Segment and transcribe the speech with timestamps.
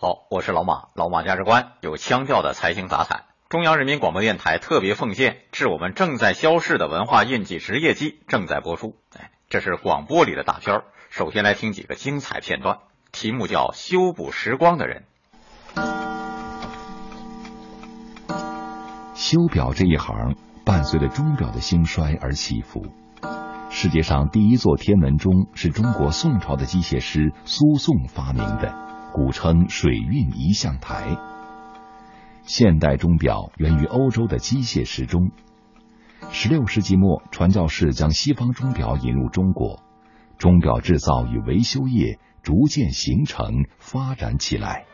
[0.00, 3.24] 好，我是老马，老马价值观有腔调的财经杂谈。
[3.48, 8.94] 中央人民广播电台特别奉献致我们正在消逝的文化印记职业季正在播出。
[9.18, 10.84] 哎，这是广播里的大片儿。
[11.10, 12.78] 首先来听几个精彩片段，
[13.10, 15.02] 题目叫《修补时光的人》。
[19.16, 22.86] 修表这一行伴随着钟表的兴衰而起伏。
[23.68, 31.16] 世界上第一座天文钟是中国宋朝的机械师苏颂发明的，古称水运仪象台。
[32.42, 35.30] 现代钟表源于欧洲的机械时钟。
[36.30, 39.82] 十六世纪末，传教士将西方钟表引入中国，
[40.38, 44.84] 钟表制造与维修业逐渐形成发展起来。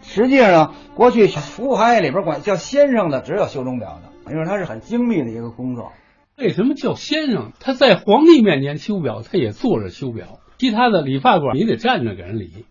[0.00, 5.92] 实际上呢，过去服务行业里边管叫先生的只有修钟表的，因为它是很精密的一个工作。
[6.36, 7.52] 为什么叫先生？
[7.60, 10.40] 他在皇帝面前修表，他也坐着修表。
[10.58, 12.64] 其他的理发馆，你得站着给人理。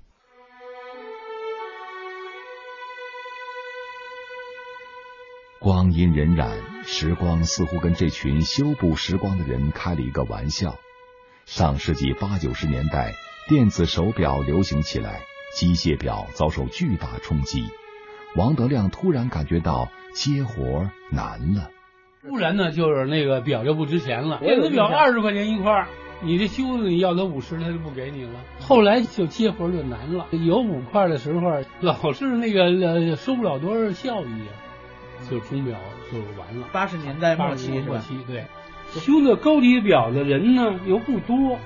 [5.62, 6.49] 光阴荏苒，
[6.87, 10.73] 时光似乎跟这群修补时光的人开了一个玩笑。
[11.45, 13.13] 上世纪八九十年代，
[13.48, 15.21] 电子手表流行起来，
[15.53, 17.63] 机械表遭受巨大冲击。
[18.35, 21.70] 王德亮突然感觉到接活难了。
[22.27, 24.40] 不然呢，就是那个表就不值钱了。
[24.40, 25.87] 电子表二十块钱一块，
[26.23, 28.31] 你这修的你要他五十，他就不给你了。
[28.59, 34.71] 后来就接活就难了，有五块的时候，老是那个收不了多少效益啊。
[35.30, 35.77] 就钟表
[36.12, 36.68] 就完了。
[36.72, 38.46] 八十年代末期末期，对，
[38.91, 41.60] 修的高级表的人呢又不多，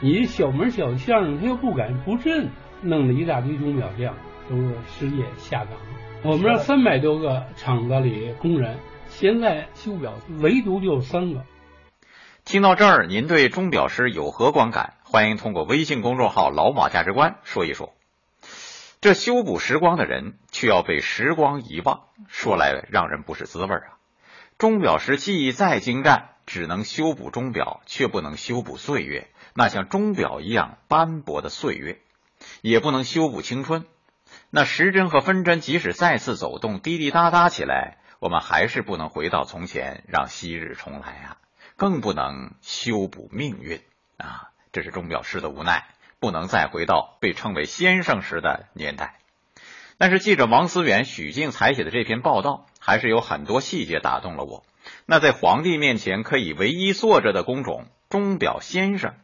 [0.00, 2.50] 你小门小巷他又不敢不认，
[2.82, 4.14] 弄了一大堆钟表匠
[4.48, 5.74] 都是失业下岗。
[6.22, 11.42] 我们这三百多个厂子里工人，现在修表唯独就三个。
[12.44, 14.94] 听到这儿，您对钟表师有何观感？
[15.02, 17.94] 欢迎通过微信公众号“老马价值观”说一说。
[19.04, 23.98] 这修补时光的人，却要被时光遗忘，说来让人不是滋味啊！
[24.56, 29.28] 钟表师技艺再精湛，只能修补钟表，却不能修补岁月。
[29.52, 32.00] 那像钟表一样斑驳的岁月，
[32.62, 33.84] 也不能修补青春。
[34.48, 41.36] 那时针和分针即使再次走动，滴滴答答起来，我们还是不能回到从前，让昔日重来啊！
[41.76, 43.82] 更不能修补命运
[44.16, 44.48] 啊！
[44.72, 45.88] 这是钟表师的无奈。
[46.24, 49.18] 不能再回到被称为先生时的年代，
[49.98, 54.64] 但是记者王思远、许静采写的这篇报道，还是有很多细节打动了我。
[55.04, 59.16] 那在皇帝面前可以唯一坐着的工种——钟表先生，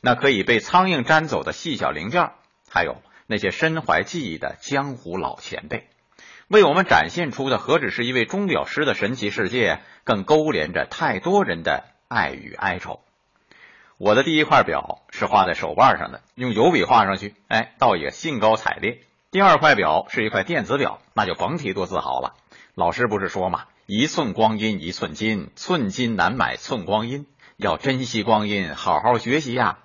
[0.00, 2.32] 那可以被苍蝇粘走的细小零件，
[2.68, 2.96] 还有
[3.28, 5.86] 那些身怀技艺的江湖老前辈，
[6.48, 13.04] 为我们展现出的何止是一位钟表师的神奇世界，更勾连着太多人的爱与哀愁。
[14.00, 19.02] 我的第一块表是画在手腕上的，用油笔画上去，哎，倒也兴高采烈。
[19.30, 22.32] 第二块表是一块电子表，那就甭提多自豪了。
[22.74, 27.26] 老师不是说嘛，一寸光阴一寸金，寸金难买寸光阴，
[27.58, 29.80] 要珍惜光阴，好好学习呀。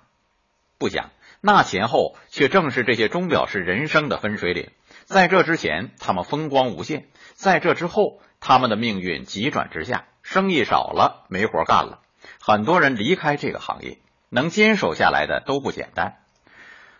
[0.78, 1.10] 不想
[1.42, 4.70] 那前后却正是这些钟表师人生的分水岭。
[5.04, 7.02] 在这之前，他们风光无限；
[7.34, 12.00] 在这之后，他们的命运急转直下，生意少了，没活干了，
[12.40, 13.98] 很多人离开这个行业。
[14.28, 16.16] 能坚守下来的都不简单。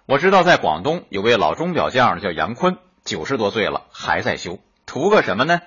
[0.06, 5.60] 我知道，在广东有位老钟表匠叫杨坤，九十多岁了还在修，图个什么呢？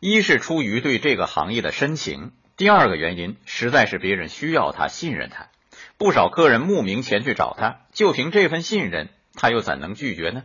[0.00, 5.48] 一是出于对这个行业的深情，第二个原因实在是别人需要他，信任他。
[5.96, 10.42] 不少客人慕名前去找他，就凭这份信任，他又怎能拒绝呢？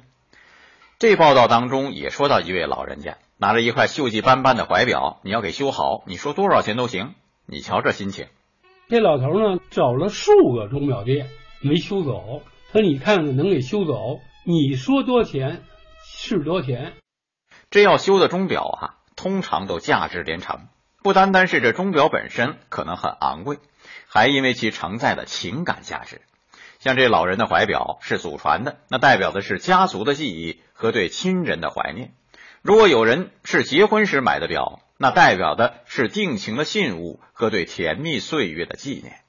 [0.99, 7.15] 这报道当中也说到一位老人家拿着一块锈迹斑斑的怀表，你要给修好，你说多少钱都行。
[7.45, 8.27] 你瞧这心情。
[8.89, 11.29] 这老头呢，找了数个钟表店
[11.61, 12.41] 没修走。
[12.73, 15.61] 他说：“你看看能给修走，你说多少钱
[16.03, 16.93] 是多少钱。”
[17.69, 20.69] 这要修的钟表啊，通常都价值连城。
[21.03, 23.59] 不单单是这钟表本身可能很昂贵，
[24.07, 26.21] 还因为其承载的情感价值。
[26.79, 32.13] 像这老人的怀表是祖传的，那代表的是家族的记忆和对亲人的怀念。
[32.63, 39.21] 如果有人是结婚时买的表，那代表的是定情的信物和对甜蜜岁月的纪念。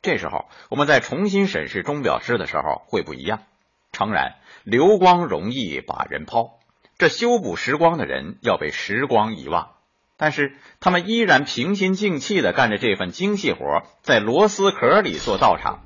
[0.00, 3.42] 这时候，我们在重新审视钟表师的时候会不一样。
[3.90, 6.60] 诚然，流光容易把人抛，
[6.98, 9.70] 这修补时光的人要被时光遗忘，
[10.16, 15.80] 但是他们依然平心静气的干着这份精细活，在螺丝壳里做道场。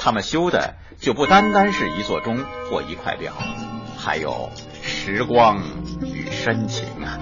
[0.00, 3.34] 他们修的就不单单是一座钟或一块表，
[3.96, 4.50] 还有
[4.82, 5.62] 时光
[6.02, 7.20] 与深情啊。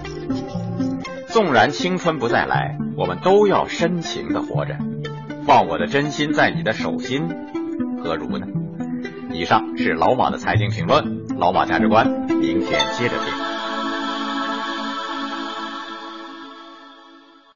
[1.32, 4.76] 纵然青春不再来，我们都要深情的活着。
[5.46, 7.26] 放我的真心在你的手心，
[8.05, 8.46] 何如呢？
[9.32, 11.26] 以上是老马的财经评论。
[11.38, 13.51] 老马价值观，明天接着听。